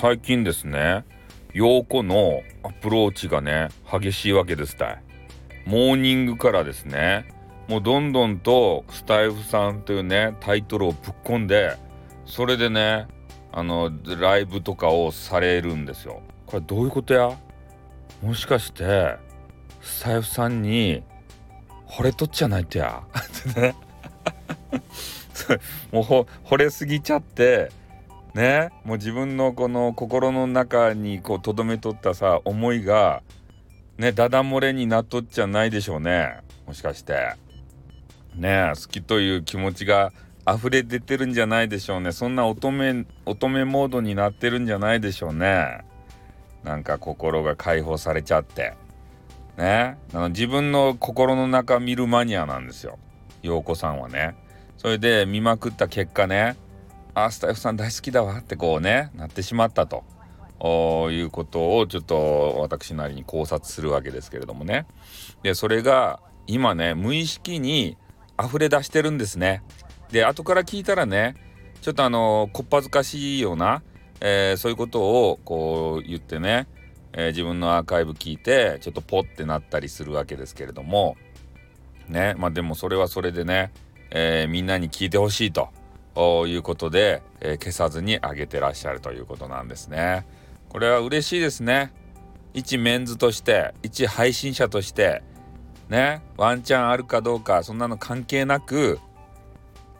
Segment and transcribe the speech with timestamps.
[0.00, 1.04] 最近ですね
[1.52, 5.02] 陽子のアプローチがね激しいわけですたい。
[5.66, 7.26] モーニングからですね
[7.66, 11.76] もうどんどんとスタイフさんというねタイトルをぶっ込んで
[12.26, 13.08] それでね
[13.50, 13.90] あの
[14.20, 16.22] ライブとかをされるんですよ。
[16.46, 17.36] これどういうことや？
[18.22, 19.16] もしかして
[19.80, 21.02] スタイフさんに
[21.88, 23.02] 惚れとっちゃないとや。
[25.90, 26.04] もう
[26.48, 27.72] 惚れすぎちゃって
[28.38, 28.70] ね。
[28.84, 33.22] もう自分のこの心の中にこう留めとったさ思いが
[33.98, 36.38] ねダダ漏れになっとっちゃないでしょうね。
[36.66, 37.34] もしかして。
[38.36, 40.12] ね好きという気持ちが
[40.46, 42.12] 溢れ出てるんじゃないでしょうね。
[42.12, 45.84] そんな乙女乙女モードになってるんじゃないでしょうね。
[46.62, 48.76] なんか心が解放されちゃって。
[49.56, 49.98] ね。
[50.14, 53.00] あの自分の心の中見るマニアなんですよ。
[53.42, 54.36] 陽子さんはね。
[54.76, 56.56] それで見まくった結果ね。
[57.24, 60.04] あスタイフさん大好きだわってこうねなってしまったと。
[60.60, 64.86] いうことをちょっと私なりに考察するわけですけれどもね。
[65.44, 67.96] でそれが今ね無意識に
[68.42, 69.62] 溢れ出してるんですね。
[70.10, 71.36] で後から聞いたらね
[71.80, 73.82] ちょっとあのこっぱずかしいような、
[74.20, 76.66] えー、そういうことをこう言ってね、
[77.12, 81.16] えー、自分のアーカイブ聞いてちょっとポッてなったりするわけですけれども。
[82.08, 83.70] ねまあでもそれはそれでね、
[84.10, 85.68] えー、みんなに聞いてほしいと。
[86.46, 90.26] いうことで、えー、消さずに上げてらっしゃるということなんですね。
[90.68, 91.92] これは嬉しいですね。
[92.54, 95.22] 一メンズとして一配信者として
[95.88, 98.98] ねワンチャンあるかどうかそんなの関係なく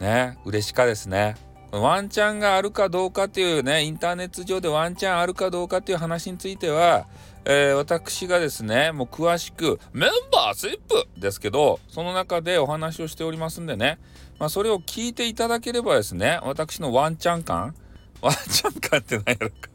[0.01, 1.37] ね嬉しかですね。
[1.71, 7.07] ワンチャンがあるかどうかっていうねインターネット上でワンチャンあるかどうかっていう話については、
[7.45, 13.99] えー、私がですねもう詳しくメンバーシップですけどその中でお話をしておりますんでね
[14.39, 17.75] まあ、それを聞いていただければですね私のワンチャン感
[18.23, 19.71] ワンチャン感って何やろか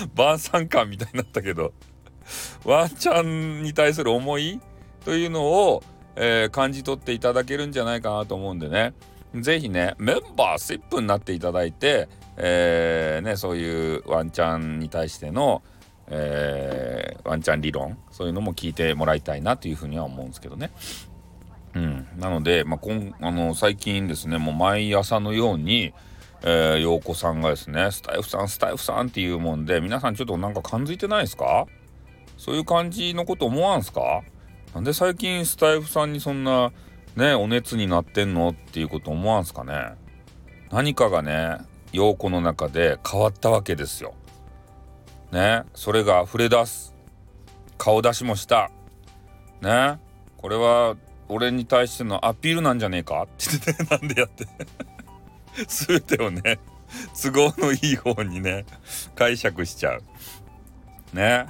[0.14, 1.72] 晩餐感みたいになったけど
[2.64, 4.60] ワンチャンに対する思い
[5.04, 5.82] というのを、
[6.16, 8.94] えー、感じ取っていただけるんじゃないかなと思うんでね
[9.34, 15.62] 是非ねメンバーシップになっていただいて、えー、ね、そういうワンチャンに対しての、
[16.08, 20.70] えー、ワンチャン理論そういうのも聞いてもらいたいなというふうには思うんですけどね。
[21.74, 25.92] うん、なので、まあ、こんあの最近ですねもう毎朝のように、
[26.42, 31.66] えー、子さんがですねスタイフさんスタイフさんっていうもんで皆さんちょっとなんか感づいてないですか？
[32.38, 34.22] そういう感じのこと思わんすか？
[34.74, 36.70] なんで最近スタイフさんにそんな
[37.16, 38.50] ねお熱になってんの？
[38.50, 39.94] っていうこと思わんすかね？
[40.70, 41.58] 何かがね
[41.92, 44.14] 陽子の中で変わったわけですよ。
[45.32, 45.62] ね？
[45.74, 46.94] それが溢れ出す。
[47.78, 48.70] 顔出しもした。
[49.60, 49.98] ね？
[50.36, 50.96] これは
[51.28, 53.22] 俺に対してのアピールなんじゃねえか？
[53.24, 54.46] って言ってねなんでやって
[55.66, 56.58] 全てをね
[57.22, 58.64] 都合のいい方にね
[59.14, 60.02] 解釈しちゃう。
[61.12, 61.46] ね？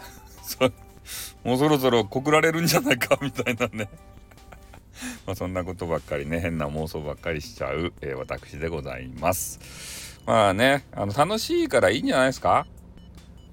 [1.45, 3.19] もうそろそろ告られるんじゃないか？
[3.21, 3.89] みたいなね。
[5.27, 10.21] まそんなことばっかりね変な妄想ばっかりしちゃう、えー、私でございます。
[10.25, 12.67] まあねあの楽しいからいいんじゃないですか？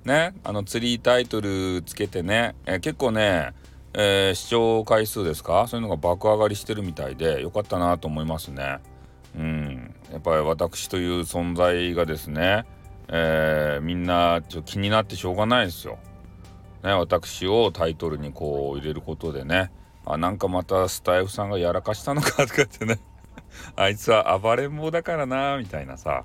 [0.05, 0.33] ね？
[0.43, 3.53] あの釣りタイトルつけてね、えー、結構ね
[3.93, 5.67] えー、視聴回数ですか？
[5.67, 8.79] そういうのが爆上がりしてるみたいでよかったなと思いますね。
[9.35, 12.65] うん、やっぱり私という存在がですね、
[13.09, 15.99] えー、みんなちょ気になってしょうがないですよ。
[16.83, 19.71] ね、私をタイトルにこう入れることでね。
[20.05, 22.99] あなんかまたスタイフさんがやらかしたのかとかってね。
[23.75, 26.23] あいつは暴れん坊だからなみたいなさ。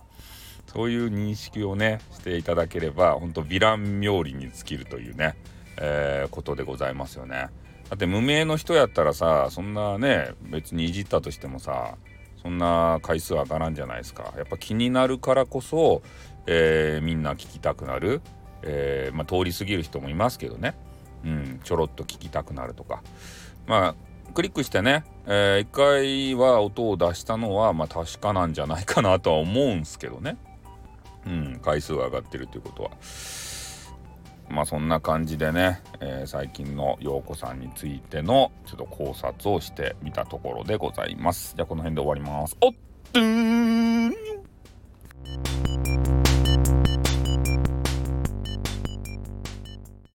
[0.66, 5.37] そういう認識をねしていただければほんとヴィラン冥利に尽きるというね。
[5.78, 7.48] えー、ことでございますよね。
[7.88, 11.97] だって無名の人やったらさそんなね別にいじったとしてもさ
[12.42, 14.32] そんな回数上がらんじゃないですか。
[14.36, 16.03] やっぱ気になるからこそ、
[16.47, 18.22] えー、みんな聞きたくなる、
[18.62, 20.76] えー、まあ、通り過ぎる人もいますけどね、
[21.25, 23.03] うん、ちょろっと聞きたくなるとか。
[23.66, 23.94] まあ
[24.34, 30.36] クリックしてね、えー、一回は音を出したのはまあ確かなんじゃないかなとは思うんすけどね。
[31.27, 32.91] うん、回数が上がってるということは。
[34.48, 41.54] まあそんな感じでね、えー、最近の陽子さんについてのちょっと考察をしてみたところでございます。
[41.57, 42.57] じゃあこの辺で終わります。
[42.60, 42.72] おっ
[43.13, 43.96] とー